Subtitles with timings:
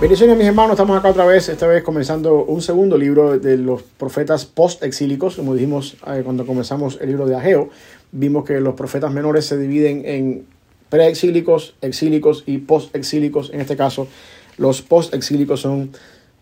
[0.00, 3.82] Bendiciones mis hermanos, estamos acá otra vez, esta vez comenzando un segundo libro de los
[3.82, 7.68] profetas post-exílicos, como dijimos eh, cuando comenzamos el libro de Ageo,
[8.10, 10.46] vimos que los profetas menores se dividen en
[10.88, 14.08] pre-exílicos, exílicos y post-exílicos, en este caso
[14.56, 15.90] los post-exílicos son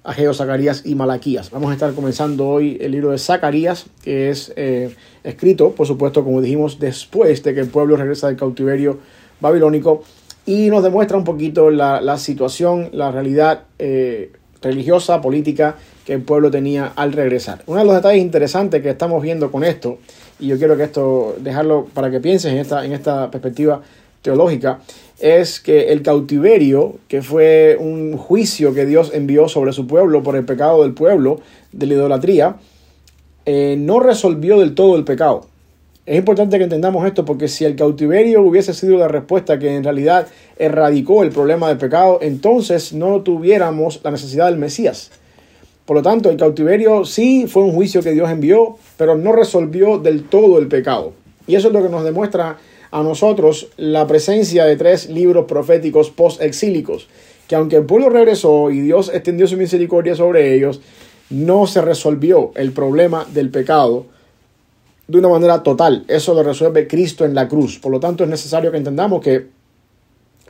[0.05, 1.51] Ageo, Zacarías y Malaquías.
[1.51, 6.23] Vamos a estar comenzando hoy el libro de Zacarías, que es eh, escrito, por supuesto,
[6.23, 9.01] como dijimos, después de que el pueblo regresa del cautiverio
[9.41, 10.05] babilónico
[10.49, 16.51] y nos demuestra un poquito la, situación, la realidad eh, religiosa, política que el pueblo
[16.51, 17.61] tenía al regresar.
[17.67, 19.99] Uno de los detalles interesantes que estamos viendo con esto,
[20.41, 23.83] y yo quiero que esto dejarlo para que pienses en esta, en esta perspectiva
[24.23, 24.81] teológica,
[25.19, 30.35] es que el cautiverio, que fue un juicio que Dios envió sobre su pueblo por
[30.35, 31.41] el pecado del pueblo,
[31.73, 32.57] de la idolatría,
[33.45, 35.45] eh, no resolvió del todo el pecado.
[36.09, 39.85] Es importante que entendamos esto porque si el cautiverio hubiese sido la respuesta que en
[39.85, 45.11] realidad erradicó el problema del pecado, entonces no tuviéramos la necesidad del Mesías.
[45.85, 49.99] Por lo tanto, el cautiverio sí fue un juicio que Dios envió, pero no resolvió
[49.99, 51.13] del todo el pecado.
[51.47, 52.57] Y eso es lo que nos demuestra
[52.91, 57.07] a nosotros la presencia de tres libros proféticos post-exílicos,
[57.47, 60.81] que aunque el pueblo regresó y Dios extendió su misericordia sobre ellos,
[61.29, 64.07] no se resolvió el problema del pecado
[65.09, 66.05] de una manera total.
[66.07, 67.79] Eso lo resuelve Cristo en la cruz.
[67.79, 69.47] Por lo tanto, es necesario que entendamos que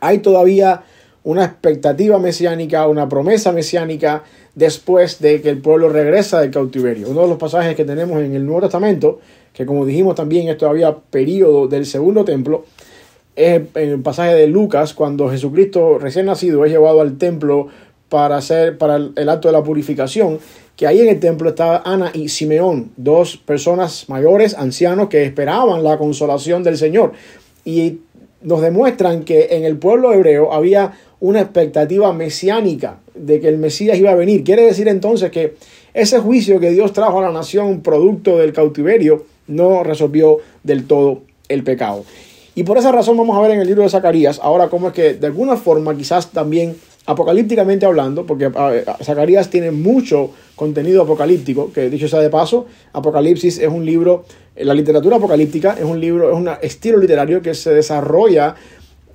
[0.00, 0.82] hay todavía
[1.24, 7.08] una expectativa mesiánica, una promesa mesiánica después de que el pueblo regresa del cautiverio.
[7.08, 9.20] Uno de los pasajes que tenemos en el Nuevo Testamento,
[9.52, 12.64] que como dijimos también es todavía periodo del segundo templo,
[13.36, 17.68] es el pasaje de Lucas, cuando Jesucristo recién nacido es llevado al templo
[18.08, 20.38] para hacer para el acto de la purificación
[20.78, 25.82] que ahí en el templo estaba Ana y Simeón, dos personas mayores, ancianos, que esperaban
[25.82, 27.14] la consolación del Señor.
[27.64, 27.98] Y
[28.42, 33.98] nos demuestran que en el pueblo hebreo había una expectativa mesiánica de que el Mesías
[33.98, 34.44] iba a venir.
[34.44, 35.56] Quiere decir entonces que
[35.94, 41.22] ese juicio que Dios trajo a la nación producto del cautiverio no resolvió del todo
[41.48, 42.04] el pecado.
[42.54, 44.94] Y por esa razón vamos a ver en el libro de Zacarías ahora cómo es
[44.94, 46.76] que de alguna forma quizás también
[47.08, 48.50] apocalípticamente hablando, porque
[49.02, 54.74] Zacarías tiene mucho contenido apocalíptico, que dicho sea de paso, Apocalipsis es un libro, la
[54.74, 58.56] literatura apocalíptica es un libro, es un estilo literario que se desarrolla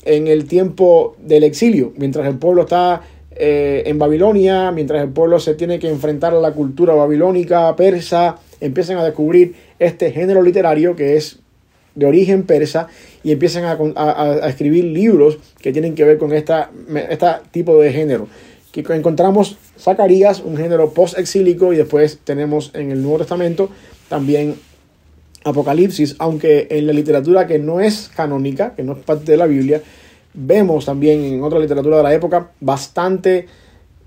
[0.06, 3.04] en el tiempo del exilio, mientras el pueblo está
[3.36, 8.38] eh, en Babilonia, mientras el pueblo se tiene que enfrentar a la cultura babilónica, persa,
[8.60, 11.43] empiezan a descubrir este género literario que es
[11.96, 12.88] de origen persa
[13.24, 13.66] y empiezan
[13.96, 16.54] a, escribir libros que tienen que ver con este
[17.52, 18.28] tipo de género.
[18.72, 23.70] Que encontramos Zacarías, un género post-exílico, y después tenemos en el Nuevo Testamento
[24.10, 24.56] también
[25.44, 29.46] Apocalipsis, aunque en la literatura que no es canónica, que no es parte de la
[29.46, 29.82] Biblia,
[30.34, 33.48] vemos también en otra literatura de la época bastante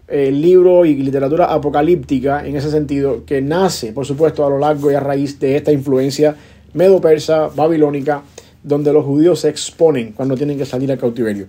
[0.08, 4.90] eh, libro y literatura apocalíptica en ese sentido, que nace, por supuesto, a lo largo
[4.90, 6.36] y a raíz de esta influencia
[6.76, 8.22] medo-persa, babilónica,
[8.62, 11.46] donde los judíos se exponen cuando tienen que salir al cautiverio.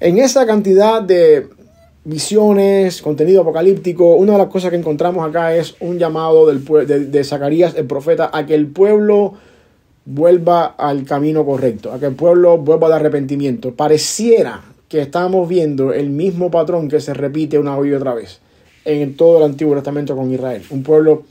[0.00, 1.48] En esa cantidad de
[2.04, 7.24] visiones, contenido apocalíptico, una de las cosas que encontramos acá es un llamado del, de,
[7.24, 9.34] Zacarías, el profeta, a que el pueblo
[10.04, 13.74] vuelva al camino correcto, a que el pueblo vuelva al arrepentimiento.
[13.74, 18.40] Pareciera que estamos viendo el mismo patrón que se repite una y otra vez
[18.84, 20.62] en todo el Antiguo Testamento con Israel.
[20.70, 21.24] Un pueblo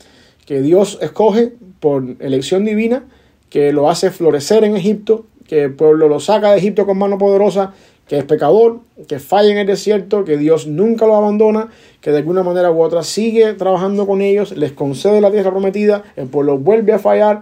[0.46, 3.04] que Dios escoge por elección divina,
[3.50, 7.18] que lo hace florecer en Egipto, que el pueblo lo saca de Egipto con mano
[7.18, 7.74] poderosa,
[8.08, 11.70] que es pecador, que falla en el desierto, que Dios nunca lo abandona,
[12.02, 16.04] que de alguna manera u otra sigue trabajando con ellos, les concede la tierra prometida,
[16.16, 17.42] el pueblo vuelve a fallar,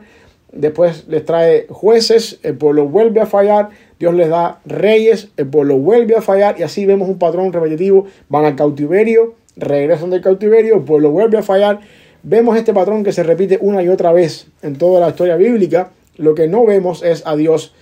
[0.54, 5.78] después les trae jueces, el pueblo vuelve a fallar, Dios les da reyes, el pueblo
[5.78, 10.76] vuelve a fallar y así vemos un patrón repetitivo, van al cautiverio, regresan del cautiverio,
[10.76, 11.82] el pueblo vuelve a fallar
[12.26, 15.92] Vemos este patrón que se repite una y otra vez en toda la historia bíblica.
[16.16, 17.74] Lo que no vemos es a Dios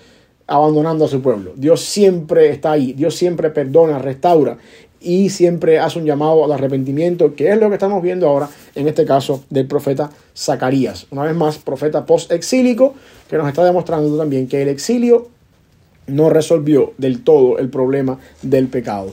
[0.47, 1.53] abandonando a su pueblo.
[1.55, 4.57] Dios siempre está ahí, Dios siempre perdona, restaura
[4.99, 8.87] y siempre hace un llamado al arrepentimiento, que es lo que estamos viendo ahora en
[8.87, 11.05] este caso del profeta Zacarías.
[11.11, 12.95] Una vez más, profeta post-exílico,
[13.29, 15.27] que nos está demostrando también que el exilio
[16.07, 19.11] no resolvió del todo el problema del pecado.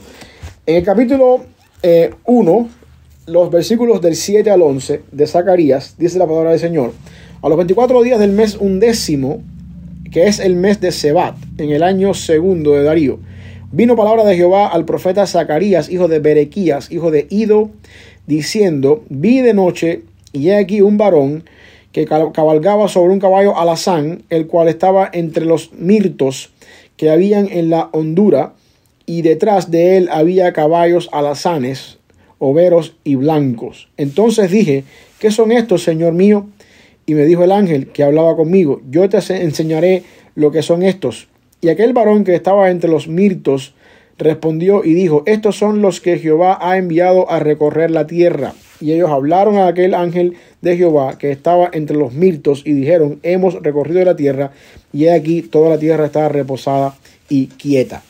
[0.65, 1.41] En el capítulo 1,
[1.83, 2.13] eh,
[3.29, 6.93] los versículos del 7 al 11 de Zacarías, dice la palabra del Señor,
[7.41, 9.41] a los 24 días del mes undécimo,
[10.11, 13.19] que es el mes de Sebat, en el año segundo de Darío,
[13.71, 17.69] vino palabra de Jehová al profeta Zacarías, hijo de Berequías, hijo de Ido,
[18.25, 20.01] diciendo, vi de noche
[20.33, 21.43] y he aquí un varón
[21.91, 26.51] que cabalgaba sobre un caballo alazán, el cual estaba entre los mirtos
[26.97, 28.53] que habían en la hondura,
[29.05, 31.98] y detrás de él había caballos alazanes,
[32.39, 33.89] overos y blancos.
[33.97, 34.83] Entonces dije,
[35.19, 36.47] ¿qué son estos, Señor mío?
[37.05, 40.03] Y me dijo el ángel que hablaba conmigo, yo te enseñaré
[40.35, 41.27] lo que son estos.
[41.61, 43.73] Y aquel varón que estaba entre los mirtos
[44.17, 48.53] respondió y dijo, estos son los que Jehová ha enviado a recorrer la tierra.
[48.81, 53.19] Y ellos hablaron a aquel ángel de Jehová que estaba entre los mirtos y dijeron,
[53.23, 54.51] hemos recorrido la tierra
[54.93, 56.95] y he aquí toda la tierra está reposada
[57.27, 58.03] y quieta.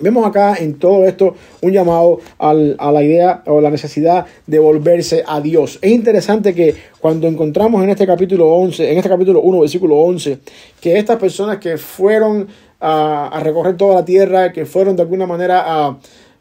[0.00, 5.22] Vemos acá en todo esto un llamado a la idea o la necesidad de volverse
[5.26, 5.78] a Dios.
[5.82, 10.38] Es interesante que cuando encontramos en este capítulo 11, en este capítulo 1, versículo 11,
[10.80, 12.48] que estas personas que fueron
[12.80, 15.98] a, a recorrer toda la tierra, que fueron de alguna manera a,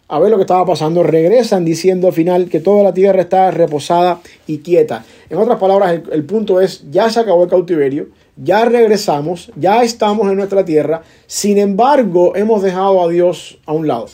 [0.08, 3.52] a ver lo que estaba pasando, regresan diciendo al final que toda la tierra está
[3.52, 5.04] reposada y quieta.
[5.30, 8.08] En otras palabras, el, el punto es, ya se acabó el cautiverio,
[8.38, 13.88] ya regresamos, ya estamos en nuestra tierra, sin embargo hemos dejado a Dios a un
[13.88, 14.08] lado.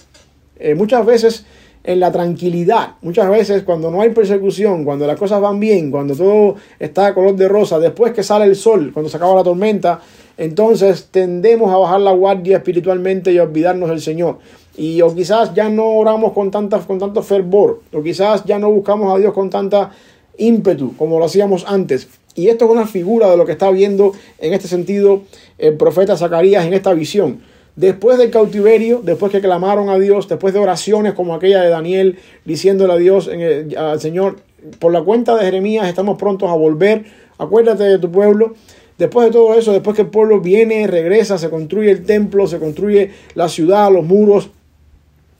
[0.59, 1.45] Eh, muchas veces
[1.83, 6.15] en la tranquilidad, muchas veces cuando no hay persecución, cuando las cosas van bien, cuando
[6.15, 9.43] todo está a color de rosa, después que sale el sol, cuando se acaba la
[9.43, 10.01] tormenta,
[10.37, 14.39] entonces tendemos a bajar la guardia espiritualmente y a olvidarnos del Señor.
[14.75, 18.69] Y o quizás ya no oramos con, tanta, con tanto fervor, o quizás ya no
[18.69, 19.91] buscamos a Dios con tanta
[20.37, 22.07] ímpetu como lo hacíamos antes.
[22.37, 25.23] Y esto es una figura de lo que está viendo en este sentido
[25.57, 27.41] el profeta Zacarías en esta visión.
[27.75, 32.19] Después del cautiverio, después que clamaron a Dios, después de oraciones como aquella de Daniel,
[32.45, 33.27] diciéndole a Dios,
[33.75, 34.35] al Señor,
[34.77, 37.05] por la cuenta de Jeremías estamos prontos a volver,
[37.39, 38.53] acuérdate de tu pueblo.
[38.99, 42.59] Después de todo eso, después que el pueblo viene, regresa, se construye el templo, se
[42.59, 44.51] construye la ciudad, los muros,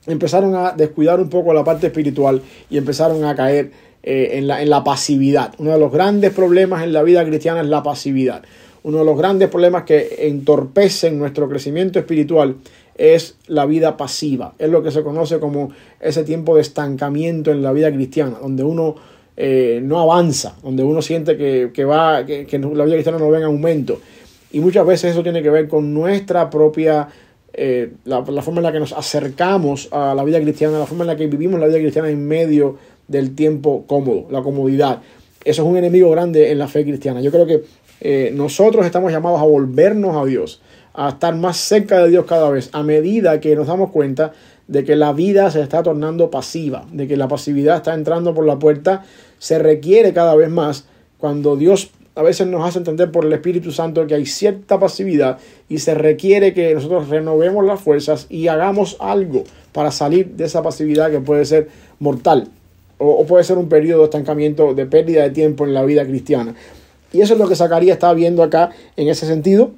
[0.08, 3.70] empezaron a descuidar un poco la parte espiritual y empezaron a caer
[4.10, 5.52] eh, en, la, en la pasividad.
[5.58, 8.42] Uno de los grandes problemas en la vida cristiana es la pasividad.
[8.82, 12.56] Uno de los grandes problemas que entorpecen nuestro crecimiento espiritual
[12.94, 14.54] es la vida pasiva.
[14.58, 18.64] Es lo que se conoce como ese tiempo de estancamiento en la vida cristiana, donde
[18.64, 18.94] uno
[19.36, 23.44] eh, no avanza, donde uno siente que, va, que, la vida cristiana no va en
[23.44, 24.00] aumento.
[24.52, 27.08] Y muchas veces eso tiene que ver con nuestra propia,
[27.52, 31.04] eh, la, la, forma en la que nos acercamos a la vida cristiana, la forma
[31.04, 35.00] en la que vivimos la vida cristiana en medio del tiempo cómodo, la comodidad.
[35.44, 37.20] Eso es un enemigo grande en la fe cristiana.
[37.20, 37.64] Yo creo que
[38.00, 40.60] eh, nosotros estamos llamados a volvernos a Dios,
[40.94, 44.32] a estar más cerca de Dios cada vez, a medida que nos damos cuenta
[44.68, 48.46] de que la vida se está tornando pasiva, de que la pasividad está entrando por
[48.46, 49.04] la puerta,
[49.38, 53.70] se requiere cada vez más cuando Dios a veces nos hace entender por el Espíritu
[53.70, 55.38] Santo que hay cierta pasividad
[55.68, 60.60] y se requiere que nosotros renovemos las fuerzas y hagamos algo para salir de esa
[60.60, 61.68] pasividad que puede ser
[62.00, 62.48] mortal
[62.98, 66.54] o, puede ser un periodo de estancamiento, de pérdida de tiempo en la vida cristiana.
[67.12, 69.72] Y eso es lo que Zacarías está viendo acá en ese sentido,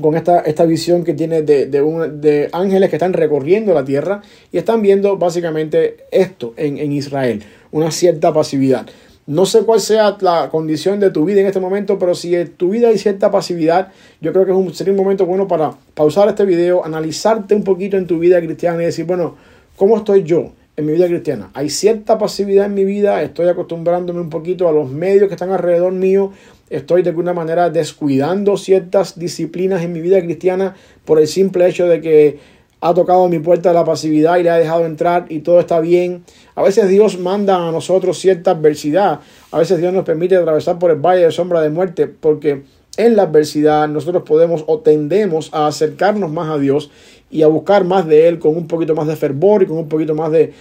[0.00, 3.84] con esta, esta visión que tiene de, de, un, de, ángeles que están recorriendo la
[3.84, 8.86] tierra y están viendo básicamente esto en, en Israel, una cierta pasividad.
[9.26, 12.48] No sé cuál sea la condición de tu vida en este momento, pero si en
[12.54, 15.74] tu vida hay cierta pasividad, yo creo que es un, sería un momento bueno para
[15.94, 19.36] pausar este video, analizarte un poquito en tu vida cristiana y decir, bueno,
[19.76, 20.52] ¿cómo estoy yo?
[20.76, 21.50] En mi vida cristiana.
[21.54, 25.50] Hay cierta pasividad en mi vida, estoy acostumbrándome un poquito a los medios que están
[25.50, 26.32] alrededor mío,
[26.70, 31.86] estoy de alguna manera descuidando ciertas disciplinas en mi vida cristiana por el simple hecho
[31.86, 32.38] de que
[32.80, 36.24] ha tocado mi puerta la pasividad y le ha dejado entrar y todo está bien.
[36.56, 39.20] A veces Dios manda a nosotros cierta adversidad,
[39.52, 42.62] a veces Dios nos permite atravesar por el valle de sombra de muerte porque
[42.96, 46.90] en la adversidad nosotros podemos o tendemos a acercarnos más a Dios
[47.30, 49.88] y a buscar más de Él con un poquito más de fervor y con un
[49.88, 50.52] poquito más de,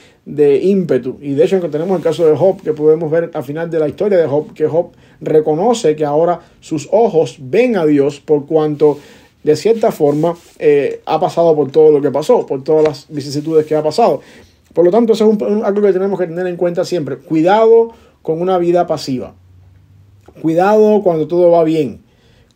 [0.64, 1.18] ímpetu.
[1.22, 3.90] Y de hecho tenemos el caso de Job, que podemos ver al final de la
[3.90, 8.98] historia de Job, que Job reconoce que ahora sus ojos ven a Dios por cuanto
[9.44, 13.66] de cierta forma eh, ha pasado por todo lo que pasó, por todas las vicisitudes
[13.66, 14.22] que ha pasado.
[14.74, 17.18] Por lo tanto, eso es algo que tenemos que tener en cuenta siempre.
[17.18, 17.90] Cuidado
[18.22, 19.34] con una vida pasiva.
[20.42, 22.00] Cuidado cuando todo va bien.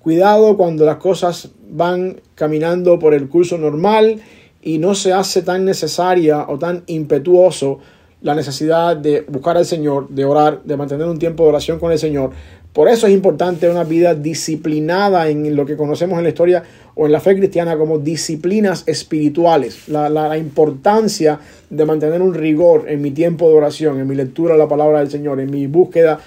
[0.06, 4.22] Cuidado cuando las cosas van caminando por el curso normal
[4.62, 7.80] y no se hace tan necesaria o tan impetuoso
[8.22, 11.92] la necesidad de buscar al Señor, de orar, de mantener un tiempo de oración con
[11.92, 12.30] el Señor.
[12.72, 16.62] Por eso es importante una vida disciplinada en lo que conocemos en la historia
[16.94, 19.90] o en la fe cristiana como disciplinas espirituales.
[19.90, 24.54] La, la, importancia de mantener un rigor en mi tiempo de oración, en mi lectura
[24.54, 26.20] de la palabra del Señor, en mi búsqueda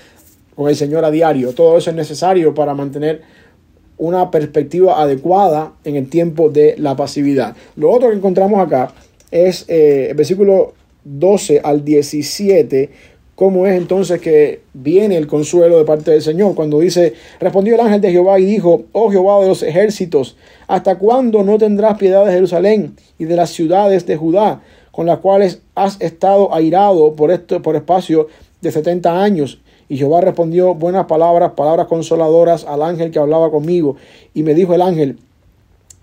[0.56, 1.52] con el Señor a diario.
[1.52, 3.38] Todo eso es necesario para mantener
[3.98, 7.56] una perspectiva adecuada en el tiempo de la pasividad.
[7.76, 8.92] Lo otro que encontramos acá
[9.30, 10.74] es eh, el versículo
[11.04, 12.90] 12 al 17,
[13.34, 16.54] cómo es entonces que viene el consuelo de parte del Señor.
[16.54, 20.36] Cuando dice, respondió el ángel de Jehová y dijo, oh Jehová de los ejércitos,
[20.66, 25.18] ¿hasta cuándo no tendrás piedad de Jerusalén y de las ciudades de Judá, con las
[25.18, 28.28] cuales has estado airado por, esto, por espacio
[28.60, 29.60] de setenta años?
[29.88, 33.96] Y Jehová respondió buenas palabras, palabras consoladoras al ángel que hablaba conmigo.
[34.34, 35.18] Y me dijo el ángel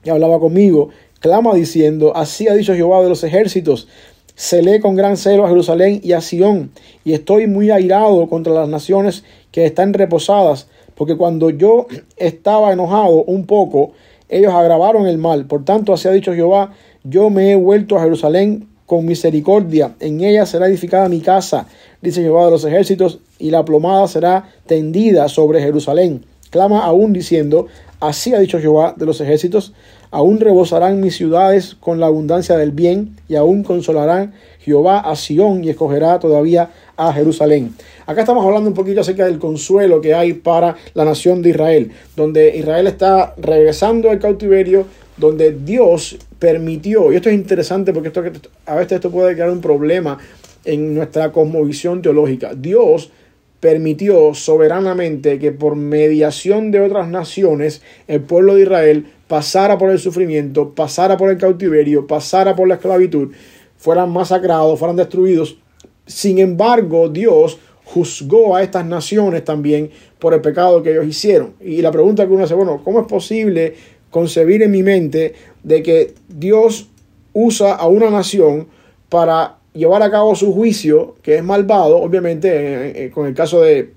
[0.04, 0.90] que hablaba conmigo,
[1.20, 3.88] clama diciendo, así ha dicho Jehová de los ejércitos,
[4.36, 6.72] celé con gran celo a Jerusalén y a Sión,
[7.04, 11.88] y estoy muy airado contra las naciones que están reposadas, porque cuando yo
[12.18, 13.92] estaba enojado un poco,
[14.30, 15.46] ellos agravaron el mal.
[15.46, 16.74] Por tanto, así ha dicho Jehová,
[17.04, 21.68] yo me he vuelto a Jerusalén con misericordia, en ella será edificada mi casa,
[22.02, 26.24] dice Jehová de los ejércitos, y la plomada será tendida sobre Jerusalén.
[26.52, 27.68] Clama aún diciendo,
[28.00, 29.74] así ha dicho Jehová de los ejércitos,
[30.12, 35.64] aún rebosarán mis ciudades con la abundancia del bien, y aún consolarán Jehová a Sión
[35.64, 37.76] y escogerá todavía a Jerusalén.
[38.06, 41.92] Acá estamos hablando un poquito acerca del consuelo que hay para la nación de Israel,
[42.16, 44.86] donde Israel está regresando al cautiverio,
[45.18, 48.24] donde Dios permitió, y esto es interesante porque esto,
[48.66, 50.18] a veces esto puede crear un problema
[50.66, 52.54] en nuestra cosmovisión teológica.
[52.56, 53.12] Dios
[53.60, 60.00] permitió soberanamente que por mediación de otras naciones el pueblo de Israel pasara por el
[60.00, 63.32] sufrimiento, pasara por el cautiverio, pasara por la esclavitud,
[63.78, 65.58] fueran masacrados, fueran destruidos.
[66.06, 71.54] Sin embargo, Dios juzgó a estas naciones también por el pecado que ellos hicieron.
[71.62, 73.76] Y la pregunta que uno hace, bueno, ¿cómo es posible
[74.16, 76.88] concebir en mi mente de que Dios
[77.34, 78.68] usa a una nación
[79.10, 83.92] para llevar a cabo su juicio, que es malvado, obviamente, con el caso de,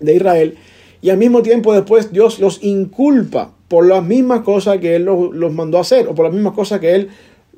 [0.00, 0.58] de, Israel,
[1.00, 5.50] y al mismo tiempo después Dios los inculpa por las mismas cosas que Él los,
[5.54, 7.08] mandó a hacer, o por las mismas cosas que Él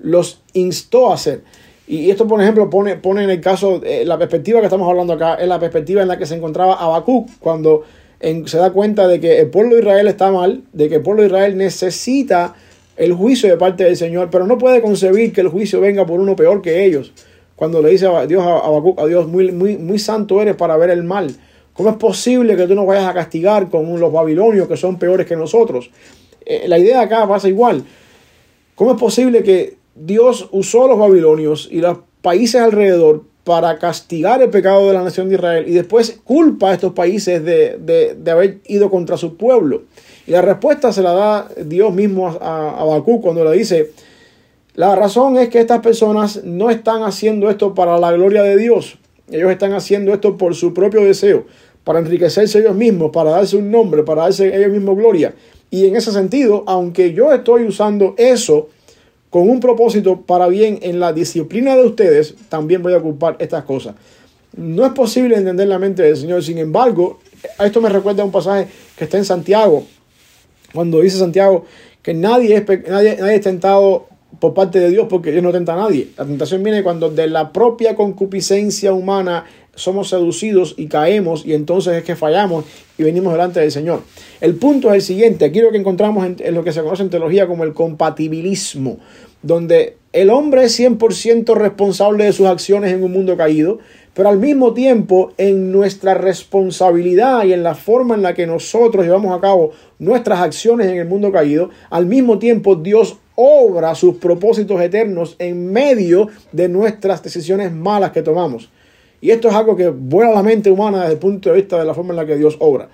[0.01, 1.43] los instó a hacer.
[1.89, 5.15] Y esto, por ejemplo, pone, pone en el caso, eh, la perspectiva que estamos hablando
[5.15, 7.83] acá, es la perspectiva en la que se encontraba Habacuc, cuando
[8.47, 11.23] se da cuenta de que el pueblo de Israel está mal, de que el pueblo
[11.23, 12.55] de Israel necesita
[12.97, 16.21] el juicio de parte del Señor, pero no puede concebir que el juicio venga por
[16.21, 17.13] uno peor que ellos.
[17.57, 20.91] Cuando le dice a Dios a a Dios, muy, muy, muy santo eres para ver
[20.91, 21.35] el mal.
[21.75, 25.27] ¿Cómo es posible que tú nos vayas a castigar con los babilonios que son peores
[25.27, 25.91] que nosotros?
[26.47, 27.85] Eh, la idea acá pasa igual.
[28.75, 34.43] ¿Cómo es posible que Dios usó a los babilonios y los países alrededor para castigar
[34.43, 38.59] el pecado de la nación de Israel y después culpa a estos países de, haber
[38.67, 39.83] ido contra su pueblo?
[40.27, 43.93] Y la respuesta se la da Dios mismo a, a Bakú cuando le dice,
[44.75, 48.99] la razón es que estas personas no están haciendo esto para la gloria de Dios.
[49.31, 51.47] Ellos están haciendo esto por su propio deseo,
[51.85, 55.35] para enriquecerse ellos mismos, para darse un nombre, para darse ellos mismos gloria.
[55.71, 58.69] Y en ese sentido, aunque yo estoy usando eso
[59.35, 63.65] con un propósito para bien en la disciplina de ustedes, también voy a ocupar estas
[63.65, 63.97] cosas.
[64.57, 66.45] No es posible entender la mente del Señor.
[66.45, 67.19] Sin embargo,
[67.59, 69.83] esto me recuerda a un pasaje que está en Santiago,
[70.73, 71.65] cuando dice Santiago
[72.01, 74.07] que nadie es, nadie, nadie es tentado
[74.39, 76.11] por parte de Dios porque Dios no tenta a nadie.
[76.17, 81.95] La tentación viene cuando de la propia concupiscencia humana somos seducidos y caemos y entonces
[81.95, 82.65] es que fallamos
[82.99, 84.03] y venimos delante del Señor.
[84.41, 87.11] El punto es el siguiente, aquí lo que encontramos en, lo que se conoce en
[87.11, 88.99] teología como el compatibilismo,
[89.43, 93.79] donde el hombre es 100% responsable de sus acciones en un mundo caído,
[94.15, 99.05] pero al mismo tiempo en nuestra responsabilidad y en la forma en la que nosotros
[99.05, 104.17] llevamos a cabo nuestras acciones en el mundo caído, al mismo tiempo Dios obra sus
[104.17, 108.71] propósitos eternos en medio de nuestras decisiones malas que tomamos.
[109.25, 111.87] Y esto es algo que vuela la mente humana desde el punto de vista de
[111.87, 112.91] la forma en la que Dios obra.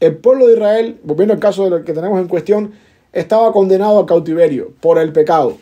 [0.00, 2.72] El pueblo de Israel, volviendo al caso de lo que tenemos en cuestión,
[3.12, 5.58] estaba condenado al cautiverio por el pecado.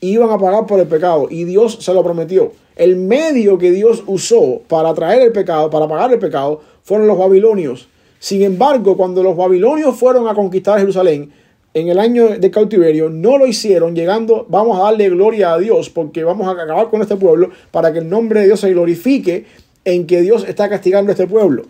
[0.00, 2.52] Iban a pagar por el pecado y Dios se lo prometió.
[2.76, 7.18] El medio que Dios usó para traer el pecado, para pagar el pecado, fueron los
[7.18, 7.88] babilonios.
[8.20, 11.30] Sin embargo, cuando los babilonios fueron a conquistar Jerusalén,
[11.74, 15.88] en el año de cautiverio no lo hicieron, llegando, vamos a darle gloria a Dios
[15.88, 19.46] porque vamos a acabar con este pueblo para que el nombre de Dios se glorifique
[19.84, 21.64] en que Dios está castigando a este pueblo.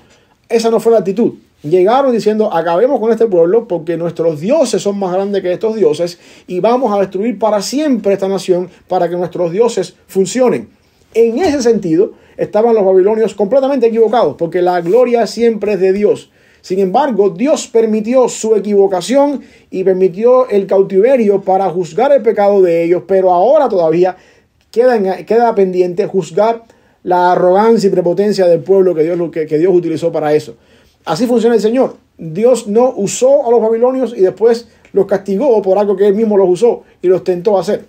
[0.49, 1.35] Esa no fue la actitud.
[1.63, 6.19] Llegaron diciendo, acabemos con este pueblo porque nuestros dioses son más grandes que estos dioses
[6.49, 10.69] y vamos a destruir para siempre esta nación para que nuestros dioses funcionen.
[11.15, 16.31] En ese sentido, estaban los babilonios completamente equivocados porque la gloria siempre es de Dios.
[16.63, 22.85] Sin embargo, Dios permitió su equivocación y permitió el cautiverio para juzgar el pecado de
[22.85, 24.17] ellos, pero ahora todavía
[24.71, 26.63] queda, pendiente juzgar
[27.03, 30.55] la arrogancia y prepotencia del pueblo que Dios, que Dios utilizó para eso.
[31.05, 31.97] Así funciona el Señor.
[32.17, 36.37] Dios no usó a los babilonios y después los castigó por algo que él mismo
[36.37, 37.85] los usó y los tentó a hacer.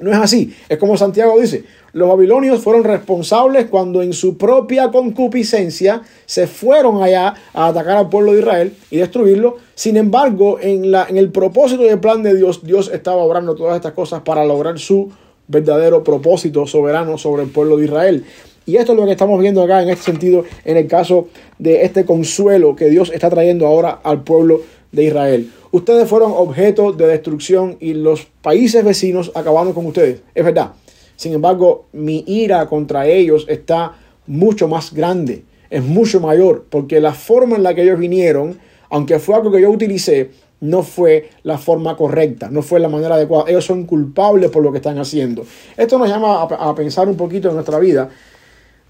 [0.00, 0.54] No es así.
[0.68, 7.02] Es como Santiago dice, los babilonios fueron responsables cuando en su propia concupiscencia se fueron
[7.02, 9.56] allá a atacar al pueblo de Israel y destruirlo.
[9.74, 13.54] Sin embargo, en, la, en el propósito y el plan de Dios, Dios estaba obrando
[13.54, 15.10] todas estas cosas para lograr su
[15.48, 18.24] verdadero propósito soberano sobre el pueblo de Israel.
[18.66, 21.28] Y esto es lo que estamos viendo acá en este sentido, en el caso
[21.58, 24.60] de este consuelo que Dios está trayendo ahora al pueblo
[24.92, 25.50] de Israel.
[25.70, 30.22] Ustedes fueron objeto de destrucción y los países vecinos acabaron con ustedes.
[30.34, 30.72] Es verdad.
[31.16, 33.94] Sin embargo, mi ira contra ellos está
[34.26, 39.18] mucho más grande, es mucho mayor, porque la forma en la que ellos vinieron, aunque
[39.18, 40.30] fue algo que yo utilicé,
[40.60, 43.50] no fue la forma correcta, no fue la manera adecuada.
[43.50, 45.44] Ellos son culpables por lo que están haciendo.
[45.76, 48.08] Esto nos llama a, pensar un poquito en nuestra vida,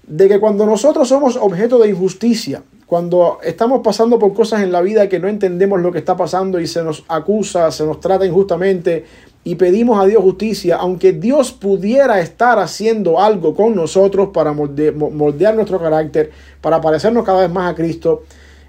[0.05, 4.81] de que cuando nosotros somos objeto de injusticia, cuando estamos pasando por cosas en la
[4.81, 8.25] vida que no entendemos lo que está pasando y se nos acusa, se nos trata
[8.25, 9.05] injustamente,
[9.45, 15.55] y pedimos a Dios justicia, aunque Dios pudiera estar haciendo algo con nosotros para moldear
[15.55, 18.23] nuestro carácter, para parecernos cada vez más a Cristo,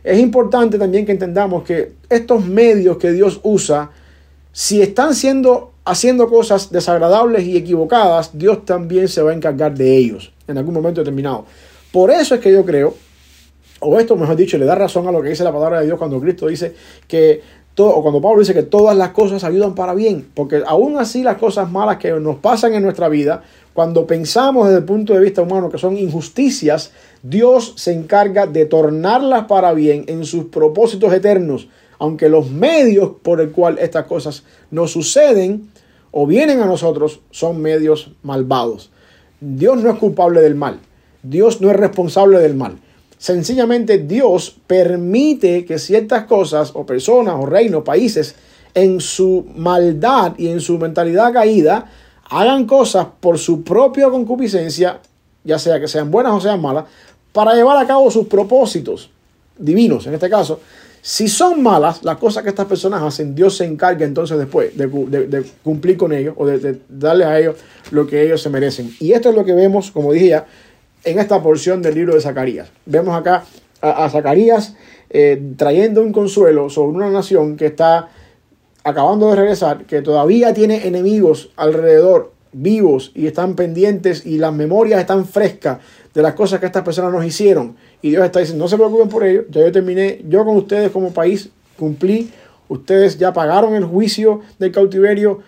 [0.04, 3.90] es importante también que entendamos que estos medios que Dios usa,
[4.52, 5.10] si están
[5.84, 10.74] haciendo cosas desagradables y equivocadas, Dios también se va a encargar de ellos en algún
[10.74, 11.44] momento determinado.
[11.90, 12.94] Por eso es que yo creo,
[13.82, 15.98] o esto mejor dicho, le da razón a lo que dice la palabra de Dios
[15.98, 16.74] cuando Cristo dice
[17.06, 21.22] que o cuando Pablo dice que todas las cosas ayudan para bien, porque aún así
[21.22, 25.20] las cosas malas que nos pasan en nuestra vida, cuando pensamos desde el punto de
[25.20, 31.12] vista humano que son injusticias, Dios se encarga de tornarlas para bien en sus propósitos
[31.14, 35.70] eternos, aunque los medios por el cual estas cosas nos suceden
[36.10, 38.90] o vienen a nosotros son medios malvados.
[39.40, 40.78] Dios no es culpable del mal,
[41.22, 42.76] Dios no es responsable del mal.
[43.22, 48.34] Sencillamente Dios permite que ciertas cosas o personas o reinos, países,
[48.74, 51.88] en su maldad y en su mentalidad caída,
[52.28, 54.98] hagan cosas por su propia concupiscencia,
[55.44, 56.86] ya sea que sean buenas o sean malas,
[57.32, 59.08] para llevar a cabo sus propósitos
[59.56, 60.58] divinos, en este caso.
[61.00, 65.44] Si son malas las cosas que estas personas hacen, Dios se encarga entonces después de,
[65.62, 67.54] cumplir con ellos o de, de darles a ellos
[67.92, 68.92] lo que ellos se merecen.
[68.98, 70.42] Y esto es lo que vemos, como dije
[71.04, 72.70] en esta porción del libro de Zacarías.
[72.86, 73.44] Vemos acá
[73.80, 74.74] a, Zacarías
[75.10, 78.08] eh, trayendo un consuelo sobre una nación que está
[78.84, 85.00] acabando de regresar, que todavía tiene enemigos alrededor vivos y están pendientes y las memorias
[85.00, 85.78] están frescas
[86.12, 87.76] de las cosas que estas personas nos hicieron.
[88.02, 90.90] Y Dios está diciendo, no se preocupen por ello, ya yo terminé, yo con ustedes
[90.90, 92.30] como país cumplí,
[92.68, 95.40] ustedes ya pagaron el juicio del cautiverio,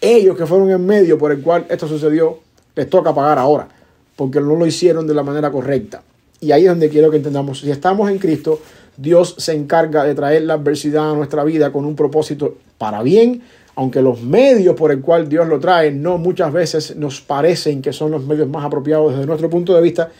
[0.00, 2.40] ellos que fueron en medio por el cual esto sucedió,
[2.74, 3.68] les toca pagar ahora
[4.16, 6.02] porque no lo hicieron de la manera correcta.
[6.40, 8.60] Y ahí es donde quiero que entendamos, si estamos en Cristo,
[8.96, 13.42] Dios se encarga de traer la adversidad a nuestra vida con un propósito para bien,
[13.76, 17.92] aunque los medios por el cual Dios lo trae no muchas veces nos parecen que
[17.92, 20.10] son los medios más apropiados desde nuestro punto de vista.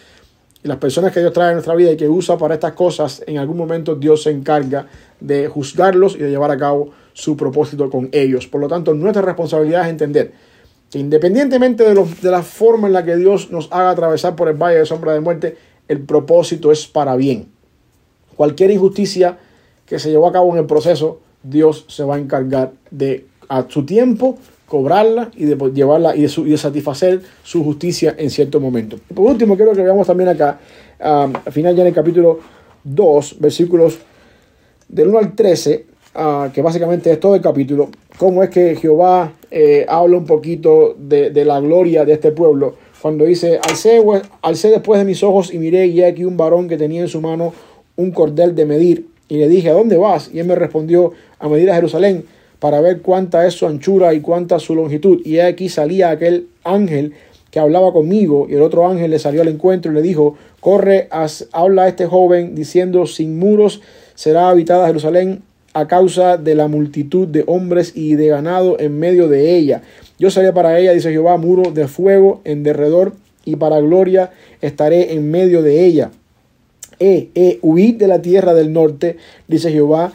[0.63, 3.23] Y las personas que Dios trae en nuestra vida y que usa para estas cosas,
[3.27, 4.87] en algún momento Dios se encarga
[5.21, 8.47] de juzgarlos y de llevar a cabo su propósito con ellos.
[8.47, 10.33] Por lo tanto, nuestra responsabilidad es entender
[10.99, 14.79] independientemente de, de la forma en la que Dios nos haga atravesar por el valle
[14.79, 15.57] de sombra de muerte,
[15.89, 17.49] el propósito es para bien.
[18.37, 19.39] Cualquier injusticia
[19.87, 23.67] que se llevó a cabo en el proceso, Dios se va a encargar de a
[23.69, 28.99] su tiempo cobrarla y de llevarla y de, satisfacer su justicia en cierto momento.
[29.09, 30.59] Y por último, quiero que veamos también acá,
[30.99, 32.41] al final ya en el capítulo
[32.83, 33.99] 2, versículos
[34.89, 39.33] del 1 al 13, ah, que básicamente es todo el capítulo, cómo es que Jehová
[39.51, 42.75] eh, habla un poquito de, la gloria de este pueblo.
[43.01, 44.03] Cuando dice, alcé,
[44.71, 47.53] después de mis ojos y miré y aquí un varón que tenía en su mano
[47.97, 49.09] un cordel de medir.
[49.29, 50.31] Y le dije, ¿a dónde vas?
[50.33, 52.25] Y él me respondió, a medir a Jerusalén
[52.59, 55.21] para ver cuánta es su anchura y cuánta su longitud.
[55.27, 57.13] Y aquí salía aquel ángel
[57.51, 61.09] que hablaba conmigo y el otro ángel le salió al encuentro y le dijo, corre,
[61.53, 63.83] habla a este joven diciendo, sin muros
[64.15, 65.43] será habitada Jerusalén
[65.75, 69.83] a causa de la multitud de hombres y de ganado en medio de ella.
[70.19, 74.31] Yo seré para ella, dice Jehová, muro de fuego en derredor, y para gloria
[74.63, 76.13] estaré en medio de ella.
[77.01, 79.17] Eh, eh, huid de la tierra del norte,
[79.49, 80.13] dice Jehová,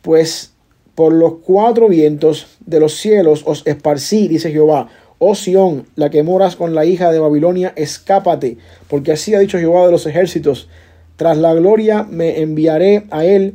[0.00, 0.52] pues
[0.94, 4.88] por los cuatro vientos de los cielos os esparcí, dice Jehová.
[5.18, 9.58] Oh Sión, la que moras con la hija de Babilonia, escápate, porque así ha dicho
[9.58, 10.68] Jehová de los ejércitos.
[11.16, 13.54] Tras la gloria me enviaré a él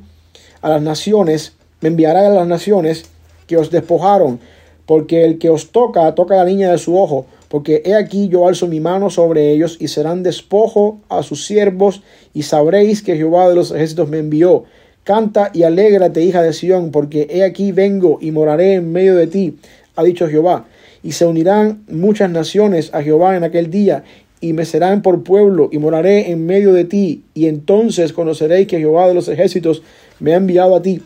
[0.61, 3.05] a las naciones, me enviará a las naciones
[3.47, 4.39] que os despojaron,
[4.85, 8.47] porque el que os toca, toca la niña de su ojo, porque he aquí yo
[8.47, 12.01] alzo mi mano sobre ellos y serán despojo a sus siervos,
[12.33, 14.65] y sabréis que Jehová de los ejércitos me envió.
[15.03, 19.27] Canta y alégrate, hija de Sión, porque he aquí vengo y moraré en medio de
[19.27, 19.57] ti,
[19.95, 20.65] ha dicho Jehová.
[21.01, 24.03] y se unirán muchas naciones a Jehová en aquel día,
[24.41, 28.79] y me serán por pueblo, y moraré en medio de ti, y entonces conoceréis que
[28.79, 29.81] Jehová de los ejércitos
[30.19, 31.01] me ha enviado a ti,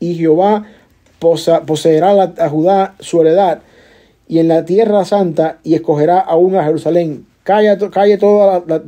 [0.00, 0.64] y Jehová
[1.18, 3.60] poseerá a Judá su heredad,
[4.28, 7.26] y en la tierra santa, y escogerá aún a Jerusalén.
[7.44, 7.76] Calle,
[8.16, 8.82] toda la,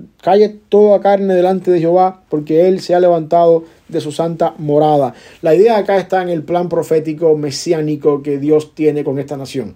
[0.70, 5.12] toda carne delante de Jehová, porque él se ha levantado de su santa morada.
[5.42, 9.74] La idea acá está en el plan profético mesiánico que Dios tiene con esta nación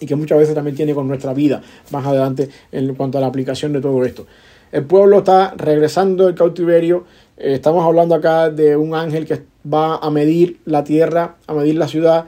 [0.00, 3.26] y que muchas veces también tiene con nuestra vida más adelante en cuanto a la
[3.26, 4.26] aplicación de todo esto.
[4.70, 7.04] El pueblo está regresando del cautiverio.
[7.38, 11.76] Eh, estamos hablando acá de un ángel que va a medir la tierra, a medir
[11.76, 12.26] la ciudad.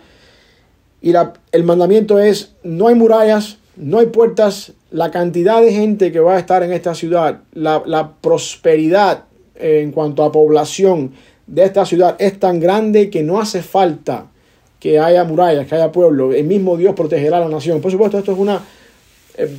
[1.03, 6.13] Y la, el mandamiento es, no hay murallas, no hay puertas, la cantidad de gente
[6.13, 9.25] que va a estar en esta ciudad, la, la prosperidad
[9.57, 11.13] en cuanto a población
[11.47, 14.27] de esta ciudad es tan grande que no hace falta
[14.79, 16.33] que haya murallas, que haya pueblo.
[16.33, 17.81] El mismo Dios protegerá a la nación.
[17.81, 18.61] Por supuesto, esto es una eh,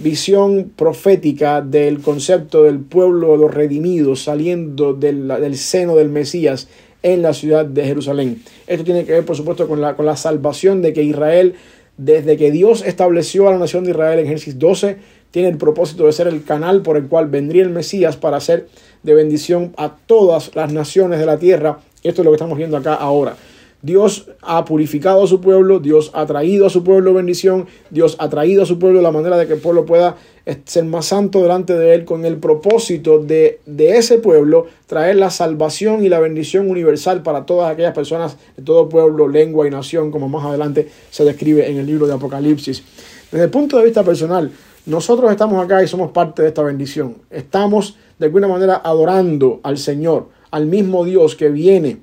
[0.01, 6.67] visión profética del concepto del pueblo de los redimidos saliendo del, del, seno del Mesías
[7.03, 8.43] en la ciudad de Jerusalén.
[8.67, 11.55] Esto tiene que ver, por supuesto, con la, con la salvación de que Israel,
[11.97, 14.97] desde que Dios estableció a la nación de Israel en Génesis 12,
[15.31, 18.67] tiene el propósito de ser el canal por el cual vendría el Mesías para hacer
[19.03, 21.79] de bendición a todas las naciones de la tierra.
[22.03, 23.35] Esto es lo que estamos viendo acá ahora.
[23.81, 28.29] Dios ha purificado a su pueblo, Dios ha traído a su pueblo bendición, Dios ha
[28.29, 30.17] traído a su pueblo la manera de que el pueblo pueda
[30.65, 35.29] ser más santo delante de él con el propósito de, de ese pueblo traer la
[35.29, 40.11] salvación y la bendición universal para todas aquellas personas de todo pueblo, lengua y nación,
[40.11, 42.83] como más adelante se describe en el libro de Apocalipsis.
[43.31, 44.51] Desde el punto de vista personal,
[44.85, 47.17] nosotros estamos acá y somos parte de esta bendición.
[47.29, 51.99] Estamos de alguna manera adorando al Señor, al mismo Dios que viene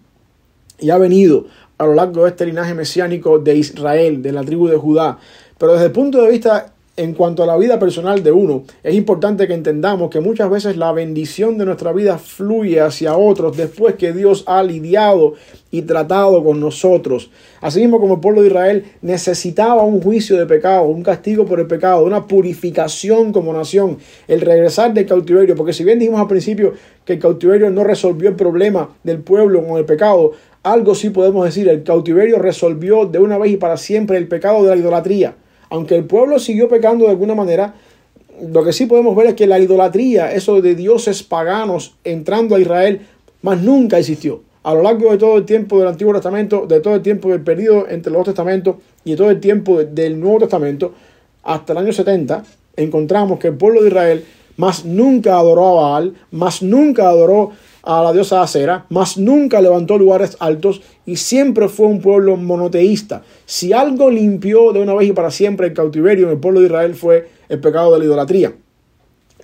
[0.78, 1.46] y ha venido
[1.78, 5.18] a lo largo de este linaje mesiánico de Israel, de la tribu de Judá.
[5.56, 8.92] Pero desde el punto de vista en cuanto a la vida personal de uno, es
[8.92, 13.94] importante que entendamos que muchas veces la bendición de nuestra vida fluye hacia otros después
[13.94, 15.34] que Dios ha lidiado
[15.70, 17.30] y tratado con nosotros.
[17.60, 21.68] Asimismo como el pueblo de Israel necesitaba un juicio de pecado, un castigo por el
[21.68, 26.72] pecado, una purificación como nación, el regresar del cautiverio, porque si bien dijimos al principio
[27.04, 30.32] que el cautiverio no resolvió el problema del pueblo con el pecado,
[30.72, 34.62] algo sí podemos decir, el cautiverio resolvió de una vez y para siempre el pecado
[34.62, 35.34] de la idolatría
[35.70, 37.74] aunque el pueblo siguió pecando de alguna manera,
[38.50, 42.60] lo que sí podemos ver es que la idolatría, eso de dioses paganos entrando a
[42.60, 43.00] Israel,
[43.42, 44.42] más nunca existió.
[44.62, 47.40] A lo largo de todo el tiempo del Antiguo Testamento, de todo el tiempo del
[47.40, 50.92] periodo entre los dos testamentos y de todo el tiempo del Nuevo Testamento,
[51.42, 52.44] hasta el año 70,
[52.76, 54.24] encontramos que el pueblo de Israel
[54.58, 57.52] más nunca adoró a Baal, más nunca adoró
[57.84, 63.22] a la diosa Acera, más nunca levantó lugares altos y siempre fue un pueblo monoteísta.
[63.46, 66.66] Si algo limpió de una vez y para siempre el cautiverio en el pueblo de
[66.66, 68.52] Israel fue el pecado de la idolatría.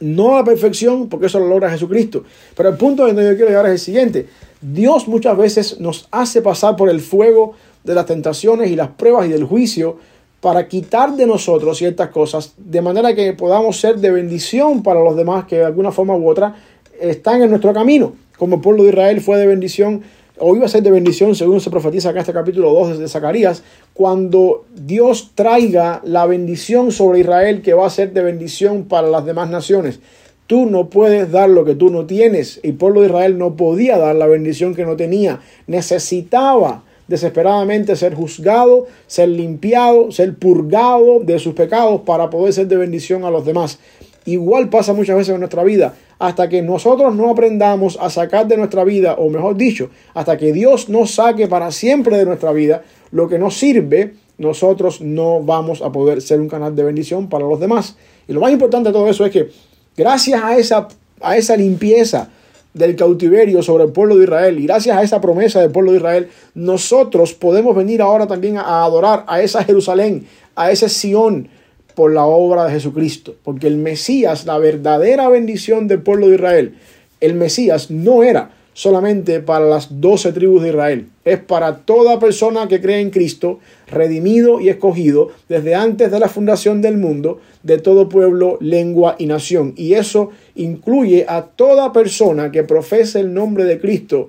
[0.01, 2.25] No a la perfección, porque eso lo logra Jesucristo.
[2.57, 4.27] Pero el punto donde yo quiero llegar es el siguiente.
[4.61, 9.27] Dios muchas veces nos hace pasar por el fuego de las tentaciones y las pruebas
[9.27, 9.99] y del juicio
[10.45, 15.17] para quitar de nosotros ciertas cosas, de manera que podamos ser de bendición para los
[15.17, 16.55] demás que de alguna forma u otra
[17.01, 20.03] están en nuestro camino como el pueblo de Israel fue de bendición,
[20.39, 23.09] o iba a ser de bendición, según se profetiza acá en este capítulo 2 de
[23.09, 29.09] Zacarías, cuando Dios traiga la bendición sobre Israel, que va a ser de bendición para
[29.09, 30.01] las demás naciones.
[30.47, 32.61] Tú no puedes dar lo que tú no tienes.
[32.63, 35.41] El pueblo de Israel no podía dar la bendición que no tenía.
[35.67, 42.77] Necesitaba desesperadamente ser juzgado, ser limpiado, ser purgado de sus pecados para poder ser de
[42.77, 43.79] bendición a los demás.
[44.27, 48.57] Igual pasa muchas veces en nuestra vida hasta que nosotros no aprendamos a sacar de
[48.57, 52.83] nuestra vida, o mejor dicho, hasta que Dios nos saque para siempre de nuestra vida
[53.11, 57.45] lo que nos sirve, nosotros no vamos a poder ser un canal de bendición para
[57.45, 57.97] los demás.
[58.27, 59.51] Y lo más importante de todo eso es que
[59.97, 60.89] gracias a esa,
[61.21, 62.31] a esa limpieza
[62.75, 65.99] del cautiverio sobre el pueblo de Israel y gracias a esa promesa del pueblo de
[65.99, 71.49] Israel, nosotros podemos venir ahora también a adorar a esa Jerusalén, a ese Sión,
[71.95, 73.37] por la obra de Jesucristo.
[73.45, 76.75] Porque el Mesías, la verdadera bendición del pueblo de Israel,
[77.21, 82.69] el Mesías no era solamente para las doce tribus de Israel, es para toda persona
[82.69, 83.61] que cree en Cristo,
[83.91, 89.27] redimido y escogido desde antes de la fundación del mundo, de todo pueblo, lengua y
[89.27, 89.73] nación.
[89.77, 94.29] Y eso incluye a toda persona que profese el nombre de Cristo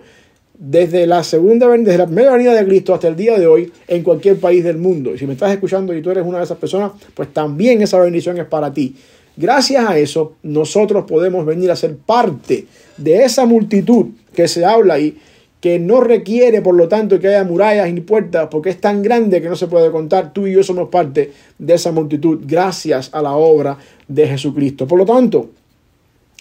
[0.57, 4.03] desde la segunda desde la primera venida de Cristo hasta el día de hoy en
[4.03, 5.13] cualquier país del mundo.
[5.13, 7.99] Y si me estás escuchando y tú eres una de esas personas, pues también esa
[7.99, 8.95] bendición es para ti.
[9.37, 14.95] Gracias a eso, nosotros podemos venir a ser parte de esa multitud que se habla
[14.95, 15.17] ahí,
[15.61, 19.41] que no requiere, por lo tanto, que haya murallas ni puertas, porque es tan grande
[19.41, 20.31] que no se puede contar.
[20.31, 24.85] Tú y yo somos parte de esa multitud gracias a la obra de Jesucristo.
[24.85, 25.49] Por lo tanto,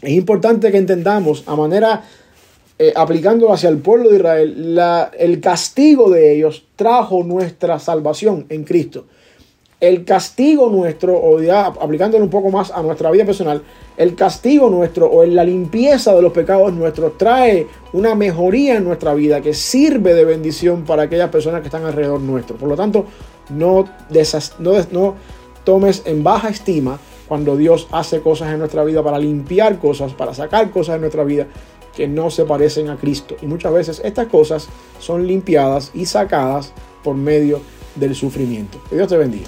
[0.03, 2.05] es importante que entendamos a manera
[2.79, 8.47] eh, aplicando hacia el pueblo de Israel, la, el castigo de ellos trajo nuestra salvación
[8.49, 9.07] en Cristo.
[9.81, 13.63] El castigo nuestro, o ya aplicándolo un poco más a nuestra vida personal,
[13.97, 19.15] el castigo nuestro o la limpieza de los pecados nuestros trae una mejoría en nuestra
[19.15, 22.57] vida que sirve de bendición para aquellas personas que están alrededor nuestro.
[22.57, 23.05] Por lo tanto,
[23.51, 23.85] no,
[24.59, 25.15] no, no
[25.65, 30.35] tomes en baja estima cuando Dios hace cosas en nuestra vida para limpiar cosas, para
[30.35, 31.47] sacar cosas en nuestra vida
[31.95, 33.37] que no se parecen a Cristo.
[33.41, 37.61] Y muchas veces estas cosas son limpiadas y sacadas por medio
[37.95, 38.79] del sufrimiento.
[38.91, 39.47] Que Dios te bendiga.